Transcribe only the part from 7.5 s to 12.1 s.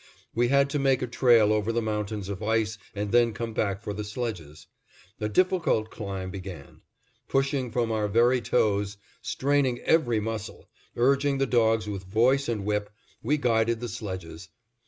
from our very toes, straining every muscle, urging the dogs with